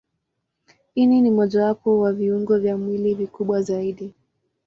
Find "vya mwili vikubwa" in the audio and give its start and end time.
2.59-3.61